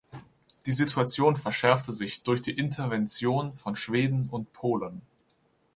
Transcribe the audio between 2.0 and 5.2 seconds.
durch die Intervention von Schweden und Polen.